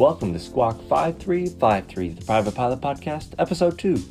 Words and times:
Welcome 0.00 0.32
to 0.32 0.38
Squawk 0.38 0.78
5353, 0.88 2.08
the 2.08 2.24
Private 2.24 2.54
Pilot 2.54 2.80
Podcast, 2.80 3.34
Episode 3.38 3.78
2. 3.78 4.02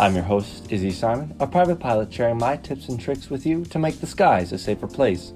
I'm 0.00 0.14
your 0.14 0.24
host, 0.24 0.72
Izzy 0.72 0.90
Simon, 0.90 1.36
a 1.38 1.46
private 1.46 1.78
pilot 1.78 2.10
sharing 2.10 2.38
my 2.38 2.56
tips 2.56 2.88
and 2.88 2.98
tricks 2.98 3.28
with 3.28 3.44
you 3.44 3.66
to 3.66 3.78
make 3.78 4.00
the 4.00 4.06
skies 4.06 4.52
a 4.52 4.58
safer 4.58 4.86
place. 4.86 5.34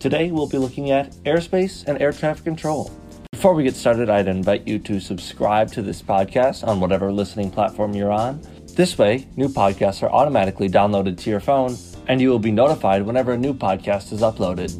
Today, 0.00 0.30
we'll 0.30 0.46
be 0.46 0.58
looking 0.58 0.90
at 0.90 1.12
airspace 1.24 1.86
and 1.86 1.98
air 1.98 2.12
traffic 2.12 2.44
control. 2.44 2.92
Before 3.32 3.54
we 3.54 3.64
get 3.64 3.74
started, 3.74 4.10
I'd 4.10 4.28
invite 4.28 4.68
you 4.68 4.78
to 4.80 5.00
subscribe 5.00 5.72
to 5.72 5.80
this 5.80 6.02
podcast 6.02 6.68
on 6.68 6.78
whatever 6.78 7.10
listening 7.10 7.50
platform 7.50 7.94
you're 7.94 8.12
on. 8.12 8.42
This 8.74 8.98
way, 8.98 9.28
new 9.34 9.48
podcasts 9.48 10.02
are 10.02 10.12
automatically 10.12 10.68
downloaded 10.68 11.16
to 11.20 11.30
your 11.30 11.40
phone, 11.40 11.74
and 12.06 12.20
you 12.20 12.28
will 12.28 12.38
be 12.38 12.52
notified 12.52 13.00
whenever 13.00 13.32
a 13.32 13.38
new 13.38 13.54
podcast 13.54 14.12
is 14.12 14.20
uploaded. 14.20 14.74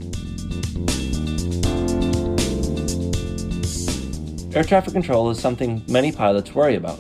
Air 4.57 4.65
traffic 4.65 4.95
control 4.95 5.29
is 5.29 5.39
something 5.39 5.85
many 5.87 6.11
pilots 6.11 6.55
worry 6.55 6.77
about. 6.77 6.99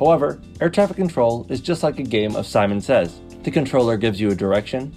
However, 0.00 0.42
air 0.60 0.68
traffic 0.68 0.96
control 0.96 1.46
is 1.48 1.60
just 1.60 1.84
like 1.84 2.00
a 2.00 2.02
game 2.02 2.34
of 2.34 2.44
Simon 2.44 2.80
Says. 2.80 3.20
The 3.44 3.52
controller 3.52 3.96
gives 3.96 4.20
you 4.20 4.32
a 4.32 4.34
direction, 4.34 4.92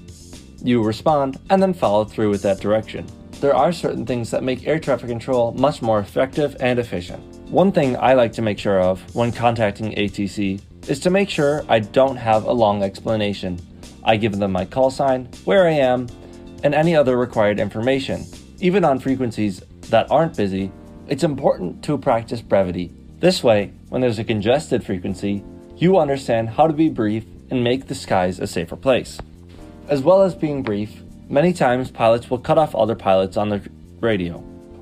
you 0.63 0.81
respond, 0.81 1.39
and 1.51 1.61
then 1.61 1.75
follow 1.75 2.03
through 2.03 2.31
with 2.31 2.41
that 2.41 2.59
direction. 2.59 3.05
There 3.39 3.55
are 3.55 3.71
certain 3.71 4.03
things 4.03 4.31
that 4.31 4.41
make 4.41 4.65
air 4.65 4.79
traffic 4.79 5.09
control 5.09 5.51
much 5.51 5.83
more 5.83 5.99
effective 5.99 6.57
and 6.59 6.79
efficient. 6.79 7.21
One 7.51 7.71
thing 7.71 7.95
I 7.97 8.15
like 8.15 8.33
to 8.33 8.41
make 8.41 8.57
sure 8.57 8.79
of 8.81 8.99
when 9.13 9.31
contacting 9.31 9.93
ATC 9.93 10.59
is 10.89 10.99
to 11.01 11.11
make 11.11 11.29
sure 11.29 11.63
I 11.69 11.81
don't 11.81 12.17
have 12.17 12.45
a 12.45 12.51
long 12.51 12.81
explanation. 12.81 13.59
I 14.03 14.17
give 14.17 14.39
them 14.39 14.53
my 14.53 14.65
call 14.65 14.89
sign, 14.89 15.29
where 15.45 15.67
I 15.67 15.73
am, 15.73 16.07
and 16.63 16.73
any 16.73 16.95
other 16.95 17.15
required 17.15 17.59
information. 17.59 18.25
Even 18.59 18.83
on 18.83 18.97
frequencies 18.97 19.59
that 19.91 20.09
aren't 20.09 20.35
busy, 20.35 20.71
it's 21.11 21.25
important 21.25 21.83
to 21.83 21.97
practice 21.97 22.39
brevity. 22.41 22.89
This 23.19 23.43
way, 23.43 23.73
when 23.89 23.99
there's 23.99 24.17
a 24.17 24.23
congested 24.23 24.81
frequency, 24.81 25.43
you 25.75 25.97
understand 25.97 26.47
how 26.47 26.67
to 26.67 26.73
be 26.73 26.87
brief 26.87 27.25
and 27.49 27.61
make 27.61 27.87
the 27.87 27.95
skies 27.95 28.39
a 28.39 28.47
safer 28.47 28.77
place. 28.77 29.19
As 29.89 30.01
well 30.01 30.21
as 30.21 30.35
being 30.35 30.63
brief, 30.63 31.01
many 31.27 31.51
times 31.51 31.91
pilots 31.91 32.29
will 32.29 32.37
cut 32.37 32.57
off 32.57 32.73
other 32.73 32.95
pilots 32.95 33.35
on 33.35 33.49
the 33.49 33.61
radio. 33.99 34.37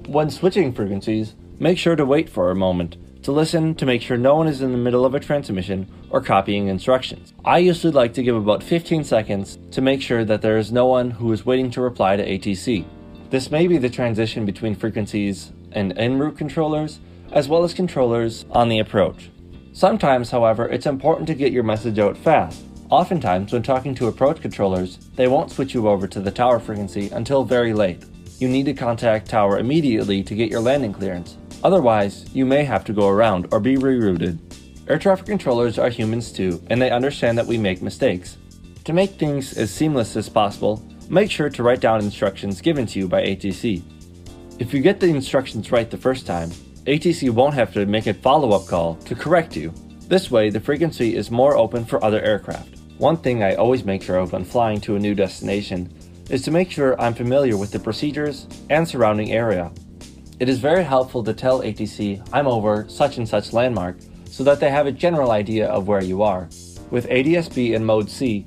When 0.05 0.29
switching 0.29 0.71
frequencies, 0.71 1.33
make 1.57 1.79
sure 1.79 1.95
to 1.95 2.05
wait 2.05 2.29
for 2.29 2.51
a 2.51 2.55
moment 2.55 2.97
to 3.23 3.31
listen 3.31 3.73
to 3.75 3.85
make 3.87 4.03
sure 4.03 4.15
no 4.15 4.35
one 4.35 4.47
is 4.47 4.61
in 4.61 4.71
the 4.71 4.77
middle 4.77 5.05
of 5.05 5.15
a 5.15 5.19
transmission 5.19 5.87
or 6.11 6.21
copying 6.21 6.67
instructions. 6.67 7.33
I 7.43 7.57
usually 7.57 7.91
like 7.91 8.13
to 8.13 8.23
give 8.23 8.35
about 8.35 8.61
15 8.61 9.03
seconds 9.03 9.57
to 9.71 9.81
make 9.81 10.03
sure 10.03 10.23
that 10.25 10.43
there 10.43 10.59
is 10.59 10.71
no 10.71 10.85
one 10.85 11.09
who 11.09 11.33
is 11.33 11.45
waiting 11.45 11.71
to 11.71 11.81
reply 11.81 12.15
to 12.15 12.23
ATC. 12.25 12.85
This 13.31 13.49
may 13.49 13.65
be 13.65 13.79
the 13.79 13.89
transition 13.89 14.45
between 14.45 14.75
frequencies 14.75 15.51
and 15.71 15.97
en 15.97 16.17
route 16.17 16.37
controllers, 16.37 16.99
as 17.31 17.47
well 17.47 17.63
as 17.63 17.73
controllers 17.73 18.45
on 18.51 18.69
the 18.69 18.79
approach. 18.79 19.29
Sometimes, 19.73 20.31
however, 20.31 20.67
it's 20.67 20.85
important 20.85 21.27
to 21.27 21.35
get 21.35 21.51
your 21.51 21.63
message 21.63 21.99
out 21.99 22.17
fast. 22.17 22.63
Oftentimes, 22.89 23.53
when 23.53 23.61
talking 23.61 23.93
to 23.95 24.07
approach 24.07 24.41
controllers, 24.41 24.97
they 25.15 25.27
won't 25.27 25.51
switch 25.51 25.73
you 25.73 25.87
over 25.87 26.07
to 26.07 26.19
the 26.19 26.31
tower 26.31 26.59
frequency 26.59 27.09
until 27.11 27.43
very 27.43 27.73
late. 27.73 28.03
You 28.39 28.47
need 28.47 28.65
to 28.65 28.73
contact 28.73 29.29
tower 29.29 29.59
immediately 29.59 30.23
to 30.23 30.33
get 30.33 30.49
your 30.49 30.61
landing 30.61 30.93
clearance. 30.93 31.37
Otherwise, 31.63 32.25
you 32.33 32.45
may 32.45 32.63
have 32.63 32.83
to 32.85 32.93
go 32.93 33.09
around 33.09 33.47
or 33.51 33.59
be 33.59 33.75
rerouted. 33.75 34.39
Air 34.87 34.97
traffic 34.97 35.27
controllers 35.27 35.77
are 35.77 35.89
humans 35.89 36.31
too, 36.31 36.63
and 36.69 36.81
they 36.81 36.89
understand 36.89 37.37
that 37.37 37.45
we 37.45 37.57
make 37.57 37.81
mistakes. 37.81 38.37
To 38.85 38.93
make 38.93 39.11
things 39.11 39.55
as 39.55 39.71
seamless 39.71 40.15
as 40.15 40.29
possible, 40.29 40.83
make 41.09 41.29
sure 41.29 41.49
to 41.49 41.61
write 41.61 41.79
down 41.81 42.01
instructions 42.01 42.59
given 42.59 42.87
to 42.87 42.99
you 42.99 43.07
by 43.07 43.21
ATC. 43.21 43.83
If 44.59 44.73
you 44.73 44.81
get 44.81 44.99
the 44.99 45.07
instructions 45.07 45.71
right 45.71 45.89
the 45.89 45.95
first 45.95 46.27
time, 46.27 46.49
ATC 46.85 47.29
won't 47.29 47.53
have 47.53 47.73
to 47.75 47.85
make 47.85 48.07
a 48.07 48.13
follow 48.13 48.51
up 48.51 48.67
call 48.67 48.95
to 49.05 49.15
correct 49.15 49.55
you. 49.55 49.73
This 50.09 50.29
way, 50.29 50.49
the 50.49 50.59
frequency 50.59 51.15
is 51.15 51.31
more 51.31 51.55
open 51.55 51.85
for 51.85 52.03
other 52.03 52.21
aircraft. 52.21 52.77
One 52.97 53.15
thing 53.15 53.41
I 53.41 53.55
always 53.55 53.85
make 53.85 54.03
sure 54.03 54.17
of 54.17 54.33
when 54.33 54.43
flying 54.43 54.81
to 54.81 54.97
a 54.97 54.99
new 54.99 55.15
destination 55.15 55.93
is 56.29 56.41
to 56.41 56.51
make 56.51 56.69
sure 56.69 56.99
I'm 56.99 57.13
familiar 57.13 57.55
with 57.55 57.71
the 57.71 57.79
procedures 57.79 58.47
and 58.69 58.85
surrounding 58.85 59.31
area. 59.31 59.71
It 60.41 60.49
is 60.49 60.59
very 60.59 60.83
helpful 60.83 61.23
to 61.23 61.33
tell 61.33 61.61
ATC 61.61 62.27
I'm 62.33 62.47
over 62.47 62.85
such 62.89 63.17
and 63.17 63.27
such 63.27 63.53
landmark 63.53 63.95
so 64.25 64.43
that 64.43 64.59
they 64.59 64.69
have 64.69 64.87
a 64.87 64.91
general 64.91 65.31
idea 65.31 65.69
of 65.69 65.87
where 65.87 66.03
you 66.03 66.21
are. 66.21 66.49
With 66.91 67.07
ADSB 67.07 67.75
in 67.75 67.85
Mode 67.85 68.09
C, 68.09 68.45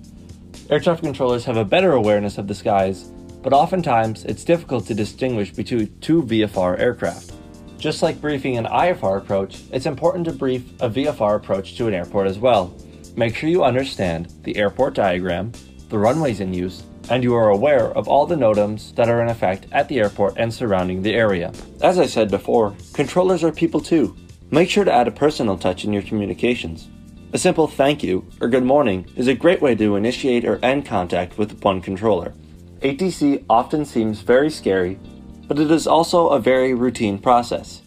air 0.68 0.78
traffic 0.78 1.04
controllers 1.04 1.46
have 1.46 1.56
a 1.56 1.64
better 1.64 1.92
awareness 1.92 2.36
of 2.36 2.48
the 2.48 2.54
skies, 2.54 3.11
but 3.42 3.52
oftentimes 3.52 4.24
it's 4.24 4.44
difficult 4.44 4.86
to 4.86 4.94
distinguish 4.94 5.52
between 5.52 5.98
two 6.00 6.22
VFR 6.22 6.78
aircraft. 6.78 7.32
Just 7.78 8.02
like 8.02 8.20
briefing 8.20 8.56
an 8.56 8.66
IFR 8.66 9.18
approach, 9.18 9.62
it's 9.72 9.86
important 9.86 10.24
to 10.26 10.32
brief 10.32 10.70
a 10.80 10.88
VFR 10.88 11.36
approach 11.36 11.76
to 11.76 11.88
an 11.88 11.94
airport 11.94 12.28
as 12.28 12.38
well. 12.38 12.76
Make 13.16 13.34
sure 13.34 13.50
you 13.50 13.64
understand 13.64 14.32
the 14.44 14.56
airport 14.56 14.94
diagram, 14.94 15.52
the 15.88 15.98
runways 15.98 16.40
in 16.40 16.54
use, 16.54 16.84
and 17.10 17.24
you 17.24 17.34
are 17.34 17.50
aware 17.50 17.90
of 17.96 18.08
all 18.08 18.24
the 18.24 18.36
NOTAMs 18.36 18.94
that 18.94 19.08
are 19.08 19.20
in 19.20 19.28
effect 19.28 19.66
at 19.72 19.88
the 19.88 19.98
airport 19.98 20.34
and 20.36 20.54
surrounding 20.54 21.02
the 21.02 21.14
area. 21.14 21.52
As 21.82 21.98
I 21.98 22.06
said 22.06 22.30
before, 22.30 22.74
controllers 22.92 23.42
are 23.42 23.52
people 23.52 23.80
too. 23.80 24.16
Make 24.50 24.70
sure 24.70 24.84
to 24.84 24.92
add 24.92 25.08
a 25.08 25.12
personal 25.12 25.58
touch 25.58 25.84
in 25.84 25.92
your 25.92 26.02
communications. 26.02 26.88
A 27.32 27.38
simple 27.38 27.66
thank 27.66 28.02
you 28.02 28.26
or 28.40 28.48
good 28.48 28.62
morning 28.62 29.06
is 29.16 29.26
a 29.26 29.34
great 29.34 29.60
way 29.60 29.74
to 29.74 29.96
initiate 29.96 30.44
or 30.44 30.62
end 30.62 30.86
contact 30.86 31.38
with 31.38 31.62
one 31.64 31.80
controller. 31.80 32.34
ATC 32.82 33.44
often 33.48 33.84
seems 33.84 34.22
very 34.22 34.50
scary, 34.50 34.98
but 35.46 35.60
it 35.60 35.70
is 35.70 35.86
also 35.86 36.30
a 36.30 36.40
very 36.40 36.74
routine 36.74 37.16
process. 37.16 37.80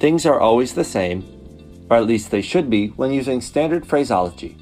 Things 0.00 0.24
are 0.24 0.40
always 0.40 0.72
the 0.72 0.84
same, 0.84 1.22
or 1.90 1.98
at 1.98 2.06
least 2.06 2.30
they 2.30 2.40
should 2.40 2.70
be 2.70 2.88
when 2.88 3.12
using 3.12 3.42
standard 3.42 3.86
phraseology. 3.86 4.56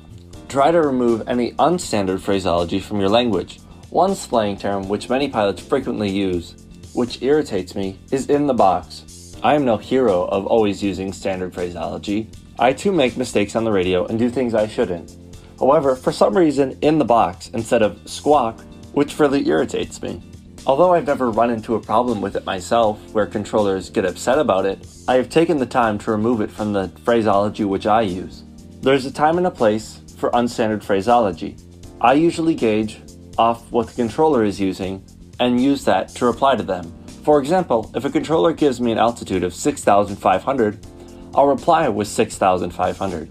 Try 0.48 0.72
to 0.72 0.82
remove 0.82 1.28
any 1.28 1.52
unstandard 1.52 2.20
phraseology 2.20 2.80
from 2.80 2.98
your 2.98 3.08
language. 3.08 3.60
One 3.90 4.16
slang 4.16 4.56
term 4.56 4.88
which 4.88 5.08
many 5.08 5.28
pilots 5.28 5.62
frequently 5.62 6.10
use, 6.10 6.66
which 6.92 7.22
irritates 7.22 7.76
me, 7.76 7.96
is 8.10 8.28
in 8.28 8.48
the 8.48 8.54
box. 8.54 9.36
I 9.44 9.54
am 9.54 9.64
no 9.64 9.76
hero 9.76 10.24
of 10.24 10.46
always 10.46 10.82
using 10.82 11.12
standard 11.12 11.54
phraseology. 11.54 12.28
I 12.58 12.72
too 12.72 12.90
make 12.90 13.16
mistakes 13.16 13.54
on 13.54 13.62
the 13.62 13.70
radio 13.70 14.04
and 14.06 14.18
do 14.18 14.30
things 14.30 14.52
I 14.52 14.66
shouldn't. 14.66 15.16
However, 15.60 15.94
for 15.94 16.10
some 16.10 16.36
reason, 16.36 16.76
in 16.82 16.98
the 16.98 17.04
box 17.04 17.50
instead 17.54 17.82
of 17.82 18.00
squawk, 18.08 18.64
which 18.96 19.18
really 19.18 19.46
irritates 19.46 20.00
me. 20.00 20.22
Although 20.66 20.94
I've 20.94 21.06
never 21.06 21.30
run 21.30 21.50
into 21.50 21.74
a 21.74 21.80
problem 21.80 22.22
with 22.22 22.34
it 22.34 22.46
myself 22.46 22.98
where 23.12 23.26
controllers 23.26 23.90
get 23.90 24.06
upset 24.06 24.38
about 24.38 24.64
it, 24.64 24.86
I 25.06 25.16
have 25.16 25.28
taken 25.28 25.58
the 25.58 25.66
time 25.66 25.98
to 25.98 26.10
remove 26.10 26.40
it 26.40 26.50
from 26.50 26.72
the 26.72 26.88
phraseology 27.04 27.64
which 27.64 27.86
I 27.86 28.00
use. 28.00 28.44
There's 28.80 29.04
a 29.04 29.12
time 29.12 29.36
and 29.36 29.46
a 29.46 29.50
place 29.50 30.00
for 30.16 30.30
unstandard 30.30 30.82
phraseology. 30.82 31.58
I 32.00 32.14
usually 32.14 32.54
gauge 32.54 33.02
off 33.36 33.70
what 33.70 33.88
the 33.88 33.92
controller 33.92 34.44
is 34.44 34.58
using 34.58 35.04
and 35.40 35.60
use 35.60 35.84
that 35.84 36.08
to 36.14 36.24
reply 36.24 36.56
to 36.56 36.62
them. 36.62 36.90
For 37.22 37.38
example, 37.38 37.90
if 37.94 38.06
a 38.06 38.10
controller 38.10 38.54
gives 38.54 38.80
me 38.80 38.92
an 38.92 38.98
altitude 38.98 39.44
of 39.44 39.52
6,500, 39.52 40.86
I'll 41.34 41.46
reply 41.46 41.86
with 41.90 42.08
6,500. 42.08 43.28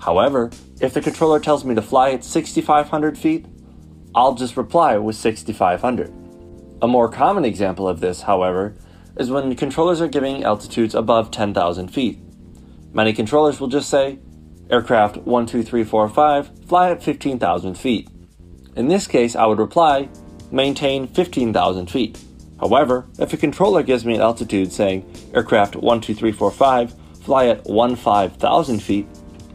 However, 0.00 0.50
if 0.80 0.94
the 0.94 1.00
controller 1.00 1.38
tells 1.38 1.64
me 1.64 1.76
to 1.76 1.82
fly 1.82 2.10
at 2.10 2.24
6,500 2.24 3.16
feet, 3.16 3.46
I'll 4.14 4.34
just 4.34 4.56
reply 4.56 4.96
with 4.96 5.16
6,500. 5.16 6.12
A 6.82 6.88
more 6.88 7.08
common 7.08 7.44
example 7.44 7.86
of 7.86 8.00
this, 8.00 8.22
however, 8.22 8.76
is 9.16 9.30
when 9.30 9.54
controllers 9.54 10.00
are 10.00 10.08
giving 10.08 10.42
altitudes 10.42 10.94
above 10.94 11.30
10,000 11.30 11.88
feet. 11.88 12.18
Many 12.92 13.12
controllers 13.12 13.60
will 13.60 13.68
just 13.68 13.88
say, 13.88 14.18
aircraft 14.68 15.14
12345, 15.26 16.66
fly 16.66 16.90
at 16.90 17.02
15,000 17.02 17.74
feet. 17.76 18.08
In 18.76 18.88
this 18.88 19.06
case, 19.06 19.36
I 19.36 19.46
would 19.46 19.58
reply, 19.58 20.08
maintain 20.50 21.06
15,000 21.06 21.88
feet. 21.88 22.18
However, 22.58 23.06
if 23.18 23.32
a 23.32 23.36
controller 23.36 23.82
gives 23.82 24.04
me 24.04 24.16
an 24.16 24.20
altitude 24.20 24.72
saying 24.72 25.04
aircraft 25.34 25.74
12345, 25.74 26.94
fly 27.22 27.46
at 27.46 27.64
15,000 27.64 28.80
feet, 28.80 29.06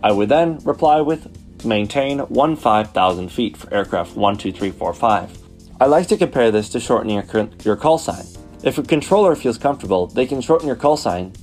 I 0.02 0.12
would 0.12 0.30
then 0.30 0.60
reply 0.60 1.02
with 1.02 1.45
maintain 1.66 2.26
15,000 2.28 3.30
feet 3.30 3.58
for 3.58 3.74
aircraft 3.74 4.14
12345. 4.14 5.38
I 5.82 5.86
like 5.88 6.08
to 6.08 6.18
compare 6.18 6.52
this 6.52 6.70
to 6.70 6.80
shortening 6.80 7.22
your, 7.22 7.50
your 7.64 7.76
call 7.76 7.98
sign. 7.98 8.26
If 8.64 8.78
a 8.78 8.84
controller 8.84 9.36
feels 9.36 9.58
comfortable, 9.58 10.08
they 10.08 10.26
can 10.26 10.42
shorten 10.42 10.68
your 10.68 10.76
call 10.78 10.98
sign 10.98 11.34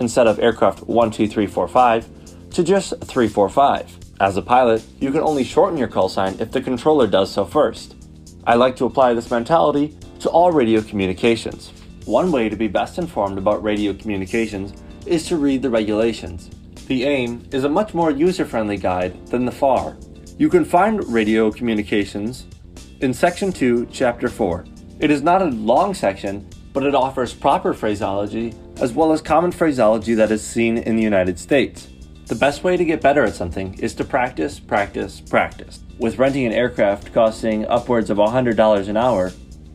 instead 0.00 0.26
of 0.26 0.38
aircraft 0.38 0.78
12345 0.80 2.50
to 2.50 2.64
just 2.64 2.90
345. 3.04 3.98
As 4.20 4.36
a 4.36 4.42
pilot, 4.42 4.84
you 5.00 5.10
can 5.10 5.20
only 5.20 5.44
shorten 5.44 5.78
your 5.78 5.88
call 5.88 6.08
sign 6.08 6.36
if 6.40 6.50
the 6.50 6.60
controller 6.60 7.06
does 7.06 7.30
so 7.30 7.44
first. 7.44 7.96
I 8.46 8.54
like 8.54 8.76
to 8.76 8.84
apply 8.84 9.14
this 9.14 9.30
mentality 9.30 9.96
to 10.20 10.30
all 10.30 10.52
radio 10.52 10.80
communications. 10.80 11.72
One 12.04 12.32
way 12.32 12.48
to 12.48 12.56
be 12.56 12.68
best 12.68 12.98
informed 12.98 13.38
about 13.38 13.62
radio 13.62 13.92
communications 13.94 14.74
is 15.06 15.26
to 15.26 15.36
read 15.36 15.62
the 15.62 15.70
regulations. 15.70 16.50
The 16.92 17.04
AIM 17.04 17.48
is 17.52 17.64
a 17.64 17.70
much 17.70 17.94
more 17.94 18.10
user 18.10 18.44
friendly 18.44 18.76
guide 18.76 19.26
than 19.28 19.46
the 19.46 19.50
FAR. 19.50 19.96
You 20.36 20.50
can 20.50 20.62
find 20.62 21.02
radio 21.10 21.50
communications 21.50 22.44
in 23.00 23.14
Section 23.14 23.50
2, 23.50 23.86
Chapter 23.90 24.28
4. 24.28 24.66
It 25.00 25.10
is 25.10 25.22
not 25.22 25.40
a 25.40 25.46
long 25.46 25.94
section, 25.94 26.46
but 26.74 26.82
it 26.82 26.94
offers 26.94 27.32
proper 27.32 27.72
phraseology 27.72 28.52
as 28.76 28.92
well 28.92 29.10
as 29.10 29.22
common 29.22 29.52
phraseology 29.52 30.12
that 30.12 30.30
is 30.30 30.46
seen 30.46 30.76
in 30.76 30.96
the 30.96 31.02
United 31.02 31.38
States. 31.38 31.88
The 32.26 32.34
best 32.34 32.62
way 32.62 32.76
to 32.76 32.84
get 32.84 33.00
better 33.00 33.24
at 33.24 33.36
something 33.36 33.72
is 33.78 33.94
to 33.94 34.04
practice, 34.04 34.60
practice, 34.60 35.18
practice. 35.18 35.80
With 35.98 36.18
renting 36.18 36.44
an 36.44 36.52
aircraft 36.52 37.14
costing 37.14 37.64
upwards 37.68 38.10
of 38.10 38.18
$100 38.18 38.88
an 38.88 38.96
hour, 38.98 39.32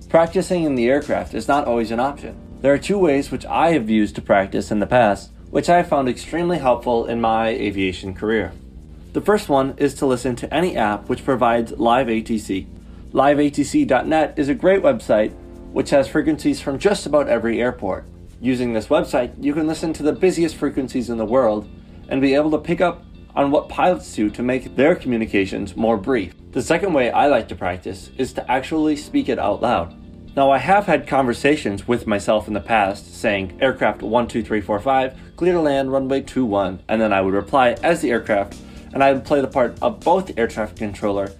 practicing 0.07 0.65
in 0.65 0.75
the 0.75 0.87
aircraft 0.87 1.33
is 1.33 1.47
not 1.47 1.65
always 1.65 1.89
an 1.89 1.99
option. 1.99 2.37
There 2.61 2.73
are 2.75 2.77
two 2.77 2.99
ways 2.99 3.31
which 3.31 3.47
I 3.47 3.71
have 3.71 3.89
used 3.89 4.13
to 4.17 4.21
practice 4.21 4.69
in 4.69 4.77
the 4.77 4.85
past, 4.85 5.31
which 5.49 5.69
I 5.69 5.77
have 5.77 5.87
found 5.87 6.09
extremely 6.09 6.57
helpful 6.57 7.05
in 7.05 7.21
my 7.21 7.49
aviation 7.49 8.13
career. 8.13 8.51
The 9.13 9.21
first 9.21 9.49
one 9.49 9.73
is 9.77 9.93
to 9.95 10.05
listen 10.05 10.35
to 10.37 10.53
any 10.53 10.77
app 10.77 11.09
which 11.09 11.25
provides 11.25 11.71
live 11.71 12.07
ATC. 12.07 12.67
LiveATC.net 13.13 14.37
is 14.37 14.49
a 14.49 14.53
great 14.53 14.83
website 14.83 15.33
which 15.71 15.89
has 15.89 16.07
frequencies 16.07 16.61
from 16.61 16.79
just 16.79 17.05
about 17.05 17.27
every 17.27 17.61
airport. 17.61 18.05
Using 18.39 18.73
this 18.73 18.87
website, 18.87 19.33
you 19.43 19.53
can 19.53 19.67
listen 19.67 19.93
to 19.93 20.03
the 20.03 20.13
busiest 20.13 20.55
frequencies 20.55 21.09
in 21.09 21.17
the 21.17 21.25
world 21.25 21.67
and 22.09 22.21
be 22.21 22.35
able 22.35 22.51
to 22.51 22.57
pick 22.57 22.81
up 22.81 23.03
on 23.35 23.51
what 23.51 23.69
pilots 23.69 24.13
do 24.15 24.29
to 24.29 24.41
make 24.41 24.75
their 24.75 24.95
communications 24.95 25.75
more 25.75 25.97
brief. 25.97 26.33
The 26.51 26.61
second 26.61 26.93
way 26.93 27.11
I 27.11 27.27
like 27.27 27.47
to 27.49 27.55
practice 27.55 28.09
is 28.17 28.33
to 28.33 28.51
actually 28.51 28.95
speak 28.95 29.29
it 29.29 29.39
out 29.39 29.61
loud. 29.61 29.95
Now, 30.37 30.51
I 30.51 30.59
have 30.59 30.85
had 30.85 31.07
conversations 31.07 31.87
with 31.87 32.05
myself 32.05 32.47
in 32.47 32.53
the 32.53 32.59
past 32.59 33.15
saying 33.15 33.57
aircraft 33.59 34.01
12345, 34.01 35.35
clear 35.35 35.53
to 35.53 35.59
land 35.59 35.91
runway 35.91 36.21
21, 36.21 36.79
and 36.87 37.01
then 37.01 37.11
I 37.11 37.21
would 37.21 37.33
reply 37.33 37.71
as 37.81 38.01
the 38.01 38.11
aircraft 38.11 38.55
and 38.93 39.03
I 39.03 39.13
would 39.13 39.25
play 39.25 39.41
the 39.41 39.47
part 39.47 39.75
of 39.81 39.99
both 39.99 40.27
the 40.27 40.39
air 40.39 40.47
traffic 40.47 40.77
controller 40.77 41.31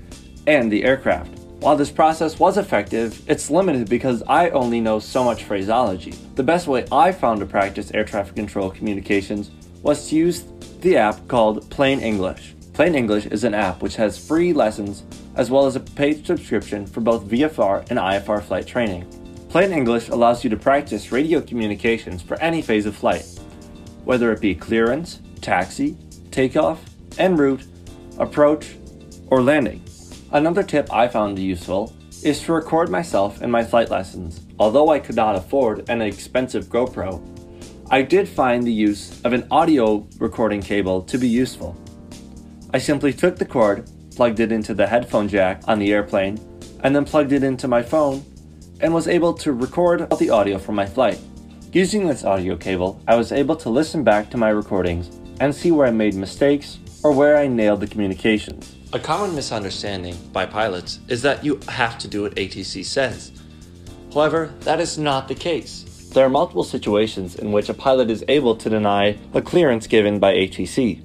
and 0.48 0.72
the 0.72 0.84
aircraft. 0.84 1.30
While 1.60 1.76
this 1.76 1.92
process 1.92 2.40
was 2.40 2.58
effective, 2.58 3.22
it's 3.30 3.52
limited 3.52 3.88
because 3.88 4.24
I 4.28 4.50
only 4.50 4.82
know 4.82 4.98
so 4.98 5.24
much 5.24 5.44
phraseology. 5.44 6.16
The 6.34 6.42
best 6.42 6.66
way 6.66 6.88
I 6.92 7.12
found 7.12 7.40
to 7.42 7.46
practice 7.46 7.92
air 7.92 8.04
traffic 8.04 8.36
control 8.36 8.72
communications 8.72 9.52
was 9.84 10.10
to 10.10 10.16
use 10.16 10.46
the 10.82 10.98
app 10.98 11.28
called 11.28 11.70
Plane 11.70 12.00
English. 12.00 12.56
Plane 12.74 12.96
English 12.96 13.28
is 13.28 13.44
an 13.44 13.54
app 13.54 13.84
which 13.84 13.96
has 13.98 14.18
free 14.18 14.54
lessons 14.54 15.04
as 15.38 15.50
well 15.50 15.66
as 15.66 15.76
a 15.76 15.80
paid 15.80 16.26
subscription 16.26 16.86
for 16.86 17.00
both 17.00 17.30
VFR 17.30 17.90
and 17.90 18.00
IFR 18.00 18.44
flight 18.44 18.68
training. 18.68 19.06
Plane 19.50 19.72
English 19.72 20.10
allows 20.10 20.44
you 20.44 20.50
to 20.50 20.58
practice 20.58 21.12
radio 21.12 21.40
communications 21.40 22.22
for 22.22 22.42
any 22.42 22.62
phase 22.62 22.86
of 22.86 22.96
flight, 22.96 23.26
whether 24.04 24.34
it 24.34 24.42
be 24.42 24.54
clearance, 24.54 25.22
taxi, 25.42 25.96
takeoff, 26.32 26.84
en 27.18 27.38
route, 27.38 27.64
approach, 28.18 28.76
or 29.28 29.42
landing. 29.42 29.82
Another 30.32 30.64
tip 30.64 30.92
I 30.92 31.08
found 31.08 31.40
useful 31.40 31.96
is 32.24 32.42
to 32.42 32.54
record 32.54 32.90
myself 32.90 33.42
in 33.42 33.52
my 33.52 33.64
flight 33.64 33.90
lessons. 33.90 34.42
Although 34.60 34.90
I 34.90 35.00
could 35.00 35.16
not 35.16 35.36
afford 35.36 35.88
an 35.90 36.02
expensive 36.02 36.66
GoPro, 36.66 37.22
I 37.90 38.02
did 38.02 38.28
find 38.28 38.64
the 38.64 38.74
use 38.74 39.22
of 39.22 39.34
an 39.34 39.48
audio 39.50 40.06
recording 40.20 40.62
cable 40.62 41.04
to 41.04 41.18
be 41.18 41.28
useful. 41.28 41.78
I 42.74 42.80
simply 42.80 43.14
took 43.14 43.38
the 43.38 43.46
cord, 43.46 43.90
plugged 44.18 44.40
it 44.40 44.52
into 44.52 44.74
the 44.74 44.88
headphone 44.88 45.28
jack 45.28 45.62
on 45.68 45.78
the 45.78 45.94
airplane, 45.94 46.40
and 46.84 46.96
then 46.96 47.06
plugged 47.06 47.32
it 47.32 47.44
into 47.44 47.68
my 47.68 47.84
phone 47.84 48.26
and 48.82 48.92
was 48.92 49.08
able 49.08 49.32
to 49.32 49.54
record 49.54 50.02
all 50.10 50.18
the 50.18 50.32
audio 50.32 50.58
from 50.58 50.74
my 50.74 50.88
flight. 50.88 51.20
Using 51.72 52.08
this 52.08 52.26
audio 52.26 52.58
cable, 52.58 53.00
I 53.08 53.16
was 53.16 53.32
able 53.32 53.56
to 53.58 53.70
listen 53.70 54.04
back 54.04 54.32
to 54.32 54.38
my 54.38 54.50
recordings 54.50 55.12
and 55.40 55.54
see 55.54 55.70
where 55.70 55.86
I 55.86 55.92
made 55.92 56.16
mistakes 56.16 56.80
or 57.04 57.12
where 57.12 57.38
I 57.38 57.46
nailed 57.46 57.80
the 57.80 57.88
communications. 57.88 58.76
A 58.92 58.98
common 58.98 59.36
misunderstanding 59.36 60.18
by 60.34 60.48
pilots 60.48 61.00
is 61.08 61.22
that 61.22 61.46
you 61.46 61.60
have 61.70 62.00
to 62.00 62.08
do 62.08 62.24
what 62.24 62.34
ATC 62.38 62.84
says. 62.86 63.32
However, 64.12 64.52
that 64.62 64.80
is 64.80 64.98
not 64.98 65.28
the 65.28 65.36
case. 65.36 66.10
There 66.12 66.26
are 66.26 66.30
multiple 66.30 66.64
situations 66.64 67.36
in 67.36 67.52
which 67.52 67.70
a 67.70 67.76
pilot 67.76 68.10
is 68.10 68.26
able 68.28 68.56
to 68.56 68.68
deny 68.68 69.16
a 69.36 69.44
clearance 69.44 69.86
given 69.86 70.18
by 70.18 70.34
ATC. 70.34 71.04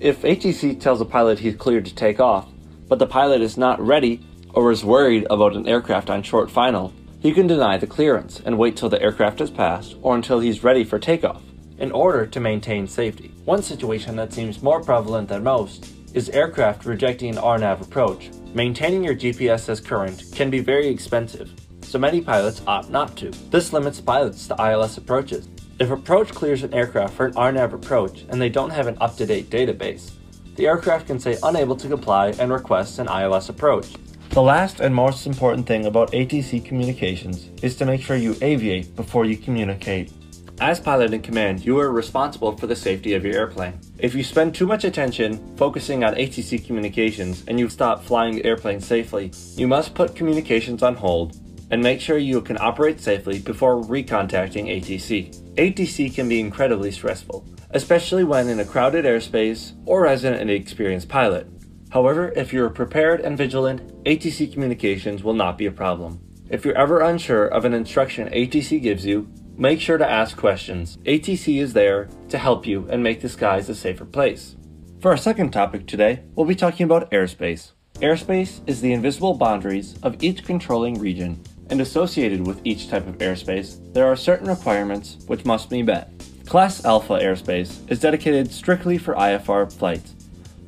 If 0.00 0.22
ATC 0.22 0.80
tells 0.80 1.00
a 1.00 1.04
pilot 1.04 1.40
he's 1.40 1.56
cleared 1.56 1.84
to 1.86 1.94
take 1.94 2.20
off, 2.20 2.46
but 2.86 3.00
the 3.00 3.06
pilot 3.06 3.40
is 3.40 3.58
not 3.58 3.84
ready 3.84 4.20
or 4.54 4.70
is 4.70 4.84
worried 4.84 5.26
about 5.28 5.56
an 5.56 5.66
aircraft 5.66 6.08
on 6.08 6.22
short 6.22 6.52
final, 6.52 6.92
he 7.18 7.32
can 7.32 7.48
deny 7.48 7.78
the 7.78 7.86
clearance 7.88 8.40
and 8.44 8.56
wait 8.56 8.76
till 8.76 8.88
the 8.88 9.02
aircraft 9.02 9.40
has 9.40 9.50
passed 9.50 9.96
or 10.00 10.14
until 10.14 10.38
he's 10.38 10.62
ready 10.62 10.84
for 10.84 11.00
takeoff 11.00 11.42
in 11.78 11.90
order 11.90 12.26
to 12.26 12.38
maintain 12.38 12.86
safety. 12.86 13.32
One 13.44 13.60
situation 13.60 14.14
that 14.16 14.32
seems 14.32 14.62
more 14.62 14.80
prevalent 14.80 15.28
than 15.28 15.42
most 15.42 15.92
is 16.14 16.28
aircraft 16.30 16.86
rejecting 16.86 17.30
an 17.30 17.42
RNAV 17.42 17.82
approach. 17.82 18.30
Maintaining 18.54 19.02
your 19.02 19.16
GPS 19.16 19.68
as 19.68 19.80
current 19.80 20.22
can 20.32 20.48
be 20.48 20.60
very 20.60 20.86
expensive, 20.86 21.50
so 21.82 21.98
many 21.98 22.20
pilots 22.20 22.62
opt 22.68 22.88
not 22.88 23.16
to. 23.16 23.30
This 23.50 23.72
limits 23.72 24.00
pilots 24.00 24.46
to 24.46 24.54
ILS 24.54 24.96
approaches. 24.96 25.48
If 25.80 25.92
approach 25.92 26.34
clears 26.34 26.64
an 26.64 26.74
aircraft 26.74 27.14
for 27.14 27.26
an 27.26 27.34
RNAV 27.34 27.72
approach 27.72 28.24
and 28.30 28.40
they 28.40 28.48
don't 28.48 28.70
have 28.70 28.88
an 28.88 28.98
up 29.00 29.16
to 29.16 29.26
date 29.26 29.48
database, 29.48 30.10
the 30.56 30.66
aircraft 30.66 31.06
can 31.06 31.20
say 31.20 31.38
unable 31.44 31.76
to 31.76 31.86
comply 31.86 32.30
and 32.40 32.50
request 32.50 32.98
an 32.98 33.06
ILS 33.06 33.48
approach. 33.48 33.94
The 34.30 34.42
last 34.42 34.80
and 34.80 34.92
most 34.92 35.24
important 35.24 35.68
thing 35.68 35.86
about 35.86 36.10
ATC 36.10 36.64
communications 36.64 37.50
is 37.62 37.76
to 37.76 37.86
make 37.86 38.02
sure 38.02 38.16
you 38.16 38.34
aviate 38.34 38.96
before 38.96 39.24
you 39.24 39.36
communicate. 39.36 40.12
As 40.60 40.80
pilot 40.80 41.14
in 41.14 41.22
command, 41.22 41.64
you 41.64 41.78
are 41.78 41.92
responsible 41.92 42.56
for 42.56 42.66
the 42.66 42.74
safety 42.74 43.14
of 43.14 43.24
your 43.24 43.36
airplane. 43.36 43.78
If 43.98 44.16
you 44.16 44.24
spend 44.24 44.56
too 44.56 44.66
much 44.66 44.82
attention 44.82 45.56
focusing 45.56 46.02
on 46.02 46.16
ATC 46.16 46.66
communications 46.66 47.44
and 47.46 47.60
you 47.60 47.68
stop 47.68 48.02
flying 48.02 48.34
the 48.34 48.44
airplane 48.44 48.80
safely, 48.80 49.30
you 49.54 49.68
must 49.68 49.94
put 49.94 50.16
communications 50.16 50.82
on 50.82 50.96
hold 50.96 51.36
and 51.70 51.82
make 51.82 52.00
sure 52.00 52.18
you 52.18 52.40
can 52.40 52.58
operate 52.60 53.00
safely 53.00 53.38
before 53.38 53.82
recontacting 53.82 54.68
ATC. 54.68 55.34
ATC 55.54 56.14
can 56.14 56.28
be 56.28 56.40
incredibly 56.40 56.90
stressful, 56.90 57.46
especially 57.70 58.24
when 58.24 58.48
in 58.48 58.60
a 58.60 58.64
crowded 58.64 59.04
airspace 59.04 59.72
or 59.86 60.06
as 60.06 60.24
an 60.24 60.34
inexperienced 60.34 61.08
pilot. 61.08 61.46
However, 61.90 62.32
if 62.36 62.52
you 62.52 62.64
are 62.64 62.70
prepared 62.70 63.20
and 63.20 63.36
vigilant, 63.36 64.04
ATC 64.04 64.52
communications 64.52 65.22
will 65.22 65.34
not 65.34 65.58
be 65.58 65.66
a 65.66 65.72
problem. 65.72 66.20
If 66.50 66.64
you're 66.64 66.78
ever 66.78 67.00
unsure 67.00 67.46
of 67.46 67.64
an 67.64 67.74
instruction 67.74 68.28
ATC 68.28 68.80
gives 68.82 69.04
you, 69.04 69.28
Make 69.58 69.80
sure 69.80 69.98
to 69.98 70.08
ask 70.08 70.36
questions. 70.36 70.98
ATC 70.98 71.60
is 71.60 71.72
there 71.72 72.08
to 72.28 72.38
help 72.38 72.64
you 72.64 72.86
and 72.88 73.02
make 73.02 73.20
the 73.20 73.28
skies 73.28 73.68
a 73.68 73.74
safer 73.74 74.04
place. 74.04 74.54
For 75.00 75.10
our 75.10 75.16
second 75.16 75.50
topic 75.50 75.84
today, 75.84 76.22
we'll 76.36 76.46
be 76.46 76.54
talking 76.54 76.84
about 76.84 77.10
airspace. 77.10 77.72
Airspace 77.94 78.60
is 78.68 78.80
the 78.80 78.92
invisible 78.92 79.34
boundaries 79.34 79.98
of 80.04 80.22
each 80.22 80.44
controlling 80.44 81.00
region, 81.00 81.42
and 81.70 81.80
associated 81.80 82.46
with 82.46 82.60
each 82.64 82.88
type 82.88 83.06
of 83.06 83.18
airspace, 83.18 83.76
there 83.92 84.06
are 84.06 84.16
certain 84.16 84.48
requirements 84.48 85.18
which 85.26 85.44
must 85.44 85.70
be 85.70 85.82
met. 85.82 86.12
Class 86.46 86.84
Alpha 86.84 87.18
airspace 87.18 87.90
is 87.90 88.00
dedicated 88.00 88.50
strictly 88.50 88.96
for 88.96 89.14
IFR 89.14 89.70
flights. 89.72 90.14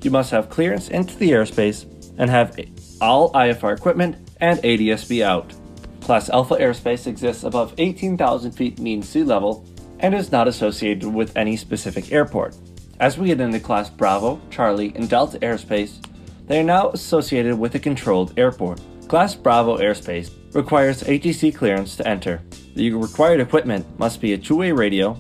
You 0.03 0.11
must 0.11 0.31
have 0.31 0.51
clearance 0.51 0.89
into 0.89 1.17
the 1.17 1.31
airspace 1.31 1.87
and 2.19 2.29
have 2.29 2.59
all 3.01 3.33
IFR 3.33 3.77
equipment 3.77 4.17
and 4.41 4.59
ADSB 4.61 5.23
out. 5.23 5.55
Class 6.03 6.29
Alpha 6.29 6.57
airspace 6.57 7.07
exists 7.07 7.45
above 7.45 7.75
18,000 7.79 8.53
feet 8.53 8.79
mean 8.79 9.03
sea 9.03 9.23
level 9.23 9.67
and 10.01 10.15
is 10.15 10.33
not 10.33 10.49
associated 10.49 11.13
with 11.13 11.37
any 11.37 11.57
specific 11.57 12.13
airport. 12.13 12.57
As 12.99 13.17
we 13.17 13.29
get 13.29 13.41
into 13.41 13.61
Class 13.61 13.89
Bravo, 13.89 14.41
Charlie, 14.51 14.93
and 14.95 15.09
Delta 15.09 15.39
airspace, 15.39 16.05
they 16.47 16.61
are 16.61 16.65
now 16.65 16.91
associated 16.91 17.59
with 17.59 17.75
a 17.75 17.79
controlled 17.79 18.39
airport. 18.39 18.81
Class 19.09 19.35
Bravo 19.35 19.79
airspace 19.79 20.31
requires 20.53 21.03
ATC 21.03 21.55
clearance 21.55 21.97
to 21.97 22.07
enter. 22.07 22.43
The 22.75 22.93
required 22.93 23.41
equipment 23.41 23.87
must 23.99 24.21
be 24.21 24.33
a 24.33 24.39
two 24.39 24.57
way 24.57 24.73
radio, 24.73 25.13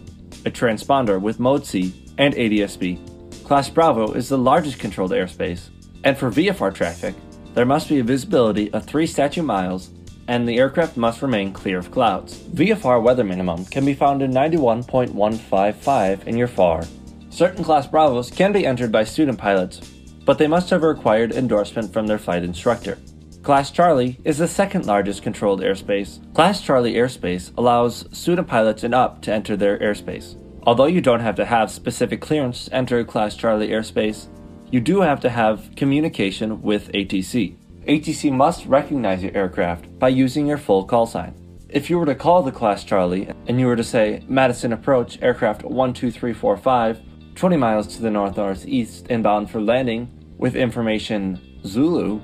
a 0.44 0.50
transponder 0.50 1.20
with 1.20 1.40
Mode 1.40 1.66
C, 1.66 1.94
and 2.18 2.34
ADSB. 2.34 3.44
Class 3.44 3.68
Bravo 3.68 4.12
is 4.12 4.28
the 4.28 4.38
largest 4.38 4.78
controlled 4.78 5.12
airspace, 5.12 5.70
and 6.04 6.16
for 6.16 6.30
VFR 6.30 6.74
traffic, 6.74 7.14
there 7.54 7.66
must 7.66 7.88
be 7.88 7.98
a 7.98 8.04
visibility 8.04 8.72
of 8.72 8.86
3 8.86 9.06
statute 9.06 9.42
miles 9.42 9.90
and 10.30 10.48
the 10.48 10.58
aircraft 10.58 10.96
must 10.96 11.22
remain 11.22 11.52
clear 11.52 11.78
of 11.78 11.90
clouds. 11.90 12.38
VFR 12.38 13.02
weather 13.02 13.24
minimum 13.24 13.64
can 13.64 13.84
be 13.84 13.94
found 13.94 14.22
in 14.22 14.30
91.155 14.30 16.24
in 16.28 16.36
your 16.36 16.46
FAR. 16.46 16.84
Certain 17.30 17.64
Class 17.64 17.88
Bravos 17.88 18.30
can 18.30 18.52
be 18.52 18.64
entered 18.64 18.92
by 18.92 19.02
student 19.02 19.38
pilots, 19.38 19.80
but 20.24 20.38
they 20.38 20.46
must 20.46 20.70
have 20.70 20.84
a 20.84 20.86
required 20.86 21.32
endorsement 21.32 21.92
from 21.92 22.06
their 22.06 22.18
flight 22.18 22.44
instructor. 22.44 22.96
Class 23.42 23.70
Charlie 23.70 24.18
is 24.22 24.36
the 24.36 24.46
second 24.46 24.84
largest 24.84 25.22
controlled 25.22 25.62
airspace. 25.62 26.20
Class 26.34 26.60
Charlie 26.60 26.94
airspace 26.94 27.50
allows 27.56 28.04
student 28.12 28.46
pilots 28.46 28.84
and 28.84 28.94
up 28.94 29.22
to 29.22 29.32
enter 29.32 29.56
their 29.56 29.78
airspace. 29.78 30.36
Although 30.64 30.86
you 30.86 31.00
don't 31.00 31.20
have 31.20 31.36
to 31.36 31.46
have 31.46 31.70
specific 31.70 32.20
clearance 32.20 32.66
to 32.66 32.74
enter 32.74 33.02
Class 33.02 33.34
Charlie 33.36 33.68
airspace, 33.68 34.28
you 34.70 34.78
do 34.78 35.00
have 35.00 35.20
to 35.20 35.30
have 35.30 35.70
communication 35.74 36.60
with 36.60 36.92
ATC. 36.92 37.56
ATC 37.88 38.30
must 38.30 38.66
recognize 38.66 39.22
your 39.22 39.34
aircraft 39.34 39.98
by 39.98 40.10
using 40.10 40.46
your 40.46 40.58
full 40.58 40.84
call 40.84 41.06
sign. 41.06 41.34
If 41.70 41.88
you 41.88 41.98
were 41.98 42.06
to 42.06 42.14
call 42.14 42.42
the 42.42 42.52
Class 42.52 42.84
Charlie 42.84 43.30
and 43.46 43.58
you 43.58 43.66
were 43.66 43.76
to 43.76 43.82
say 43.82 44.22
Madison 44.28 44.74
approach 44.74 45.18
aircraft 45.22 45.62
12345 45.62 47.00
20 47.36 47.56
miles 47.56 47.86
to 47.86 48.02
the 48.02 48.10
north 48.10 48.36
northeast 48.36 49.06
inbound 49.06 49.50
for 49.50 49.62
landing 49.62 50.10
with 50.36 50.56
information 50.56 51.40
Zulu, 51.64 52.20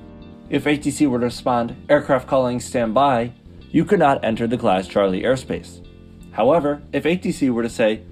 if 0.49 0.65
ATC 0.65 1.09
were 1.09 1.19
to 1.19 1.27
respond 1.27 1.77
aircraft 1.89 2.29
calling 2.29 2.61
standby, 2.61 3.33
you 3.71 3.85
could 3.85 3.99
not 3.99 4.25
enter 4.25 4.47
the 4.47 4.59
Class 4.59 4.87
Charlie 4.87 5.23
airspace. 5.23 5.85
However, 6.33 6.83
if 6.93 7.05
ATC 7.05 7.51
were 7.51 7.63
to 7.63 7.69
say, 7.69 8.03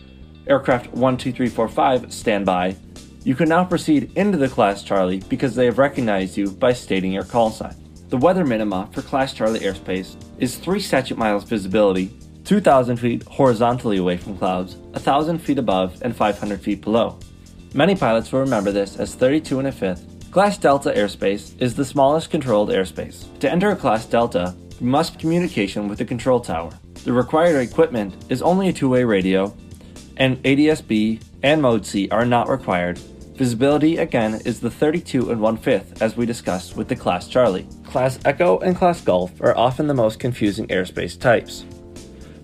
aircraft 0.47 0.87
12345 0.87 2.13
stand 2.13 2.45
by, 2.45 2.77
you 3.23 3.35
can 3.35 3.49
now 3.49 3.65
proceed 3.65 4.13
into 4.17 4.37
the 4.37 4.49
Class 4.49 4.83
Charlie 4.83 5.21
because 5.29 5.55
they 5.55 5.65
have 5.65 5.79
recognized 5.79 6.37
you 6.37 6.51
by 6.51 6.73
stating 6.73 7.13
your 7.13 7.25
call 7.25 7.51
sign. 7.51 7.77
The 8.09 8.19
weather 8.19 8.45
minima 8.45 8.89
for 8.93 9.03
Class 9.03 9.33
Charlie 9.33 9.61
airspace 9.61 10.17
is 10.39 10.57
3 10.59 10.79
statute 10.81 11.17
miles 11.17 11.45
visibility, 11.45 12.17
2,000 12.45 12.97
feet 12.99 13.23
horizontally 13.25 13.97
away 13.97 14.19
from 14.19 14.37
clouds, 14.37 14.77
1,000 14.77 15.39
feet 15.39 15.59
above, 15.59 16.03
and 16.03 16.15
500 16.15 16.61
feet 16.61 16.83
below. 16.83 17.19
Many 17.73 17.97
pilots 17.97 18.31
will 18.31 18.41
remember 18.41 18.71
this 18.71 18.97
as 18.99 19.15
32 19.15 19.59
and 19.59 19.69
a 19.69 19.73
fifth. 19.73 20.14
Class 20.35 20.59
Delta 20.59 20.91
airspace 20.91 21.53
is 21.63 21.77
the 21.77 21.85
smallest 21.85 22.29
controlled 22.29 22.71
airspace. 22.71 23.25
To 23.39 23.49
enter 23.49 23.71
a 23.71 23.77
Class 23.77 24.05
Delta, 24.05 24.53
you 24.81 24.87
must 24.89 25.21
communication 25.21 25.87
with 25.87 25.99
the 25.99 26.05
control 26.05 26.41
tower. 26.41 26.73
The 27.05 27.13
required 27.13 27.61
equipment 27.61 28.17
is 28.29 28.43
only 28.43 28.69
a 28.69 28.73
two-way 28.73 29.05
radio, 29.05 29.57
and 30.17 30.45
ADS-B 30.45 31.21
and 31.45 31.63
Mode 31.63 31.87
C 31.87 32.09
are 32.09 32.27
not 32.27 32.49
required. 32.49 32.99
Visibility 33.37 33.99
again 33.99 34.41
is 34.45 34.59
the 34.59 34.73
32 34.73 35.31
and 35.31 35.41
1 35.41 35.57
5th 35.57 36.03
as 36.03 36.17
we 36.17 36.27
discussed 36.27 36.77
with 36.77 36.89
the 36.89 36.97
Class 36.97 37.29
Charlie. 37.29 37.69
Class 37.85 38.19
Echo 38.25 38.59
and 38.59 38.75
Class 38.75 39.03
Golf 39.03 39.41
are 39.41 39.57
often 39.57 39.87
the 39.87 39.95
most 39.95 40.19
confusing 40.19 40.67
airspace 40.67 41.17
types. 41.17 41.65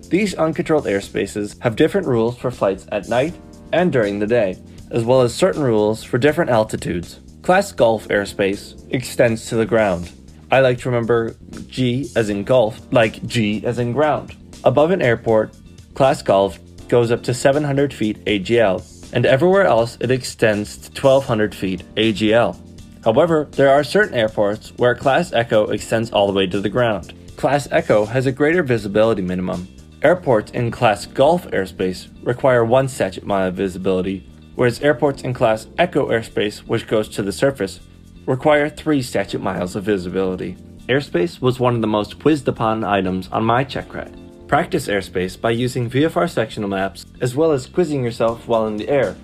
These 0.07 0.35
uncontrolled 0.35 0.85
airspaces 0.85 1.61
have 1.61 1.75
different 1.75 2.07
rules 2.07 2.37
for 2.37 2.51
flights 2.51 2.87
at 2.89 3.09
night 3.09 3.37
and 3.73 3.91
during 3.91 4.19
the 4.19 4.27
day, 4.27 4.57
as 4.91 5.03
well 5.03 5.19
as 5.19 5.33
certain 5.33 5.61
rules 5.61 6.05
for 6.05 6.17
different 6.17 6.51
altitudes. 6.51 7.19
Class 7.41 7.71
Golf 7.71 8.07
airspace 8.09 8.75
extends 8.91 9.47
to 9.47 9.55
the 9.55 9.65
ground. 9.65 10.11
I 10.51 10.59
like 10.59 10.77
to 10.79 10.89
remember 10.89 11.35
G 11.67 12.07
as 12.15 12.29
in 12.29 12.43
golf, 12.43 12.79
like 12.91 13.25
G 13.25 13.65
as 13.65 13.79
in 13.79 13.93
ground. 13.93 14.35
Above 14.63 14.91
an 14.91 15.01
airport, 15.01 15.57
Class 15.95 16.21
Golf 16.21 16.59
goes 16.87 17.09
up 17.09 17.23
to 17.23 17.33
700 17.33 17.95
feet 17.95 18.23
AGL, 18.25 18.85
and 19.11 19.25
everywhere 19.25 19.65
else 19.65 19.97
it 19.99 20.11
extends 20.11 20.77
to 20.77 20.89
1200 20.89 21.55
feet 21.55 21.83
AGL. 21.95 22.55
However, 23.03 23.47
there 23.53 23.71
are 23.71 23.83
certain 23.83 24.13
airports 24.13 24.71
where 24.77 24.93
Class 24.93 25.33
Echo 25.33 25.71
extends 25.71 26.11
all 26.11 26.27
the 26.27 26.33
way 26.33 26.45
to 26.45 26.61
the 26.61 26.69
ground. 26.69 27.13
Class 27.37 27.67
Echo 27.71 28.05
has 28.05 28.27
a 28.27 28.31
greater 28.31 28.61
visibility 28.61 29.23
minimum. 29.23 29.67
Airports 30.03 30.51
in 30.51 30.69
Class 30.69 31.07
Golf 31.07 31.47
airspace 31.47 32.07
require 32.23 32.63
one 32.63 32.87
statute 32.87 33.25
mile 33.25 33.49
visibility, 33.49 34.27
whereas 34.61 34.83
airports 34.83 35.23
in 35.23 35.33
Class 35.33 35.65
Echo 35.79 36.09
airspace, 36.09 36.59
which 36.59 36.85
goes 36.85 37.09
to 37.09 37.23
the 37.23 37.31
surface, 37.31 37.79
require 38.27 38.69
three 38.69 39.01
statute 39.01 39.41
miles 39.41 39.75
of 39.75 39.83
visibility. 39.83 40.55
Airspace 40.87 41.41
was 41.41 41.59
one 41.59 41.73
of 41.73 41.81
the 41.81 41.87
most 41.87 42.19
quizzed 42.19 42.47
upon 42.47 42.83
items 42.83 43.27
on 43.29 43.43
my 43.43 43.63
check 43.63 43.91
ride. 43.91 44.15
Practice 44.47 44.87
airspace 44.87 45.41
by 45.41 45.49
using 45.49 45.89
VFR 45.89 46.29
sectional 46.29 46.69
maps 46.69 47.07
as 47.21 47.35
well 47.35 47.51
as 47.51 47.65
quizzing 47.65 48.03
yourself 48.03 48.47
while 48.47 48.67
in 48.67 48.77
the 48.77 48.87
air. 48.87 49.15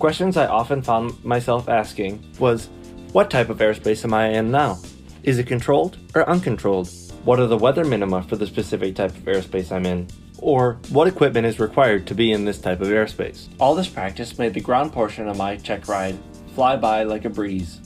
Questions 0.00 0.36
I 0.36 0.48
often 0.48 0.82
found 0.82 1.24
myself 1.24 1.68
asking 1.68 2.28
was 2.40 2.68
What 3.12 3.30
type 3.30 3.48
of 3.48 3.58
airspace 3.58 4.02
am 4.02 4.12
I 4.12 4.30
in 4.30 4.50
now? 4.50 4.80
Is 5.22 5.38
it 5.38 5.46
controlled 5.46 5.98
or 6.16 6.28
uncontrolled? 6.28 6.90
What 7.22 7.38
are 7.38 7.46
the 7.46 7.56
weather 7.56 7.84
minima 7.84 8.24
for 8.24 8.34
the 8.34 8.48
specific 8.48 8.96
type 8.96 9.12
of 9.16 9.22
airspace 9.22 9.70
I'm 9.70 9.86
in? 9.86 10.08
Or 10.42 10.80
what 10.88 11.06
equipment 11.06 11.46
is 11.46 11.60
required 11.60 12.04
to 12.08 12.16
be 12.16 12.32
in 12.32 12.44
this 12.44 12.58
type 12.58 12.80
of 12.80 12.88
airspace? 12.88 13.48
All 13.60 13.76
this 13.76 13.86
practice 13.86 14.38
made 14.40 14.54
the 14.54 14.60
ground 14.60 14.92
portion 14.92 15.28
of 15.28 15.36
my 15.36 15.56
check 15.56 15.86
ride 15.86 16.18
fly 16.56 16.74
by 16.74 17.04
like 17.04 17.24
a 17.24 17.30
breeze. 17.30 17.80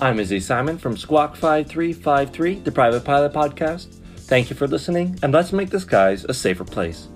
I'm 0.00 0.18
Izzy 0.18 0.40
Simon 0.40 0.78
from 0.78 0.96
Squawk 0.96 1.36
5353, 1.36 2.60
the 2.60 2.72
Private 2.72 3.04
Pilot 3.04 3.34
Podcast. 3.34 3.98
Thank 4.20 4.48
you 4.48 4.56
for 4.56 4.66
listening, 4.66 5.18
and 5.22 5.34
let's 5.34 5.52
make 5.52 5.68
the 5.68 5.78
skies 5.78 6.24
a 6.24 6.32
safer 6.32 6.64
place. 6.64 7.08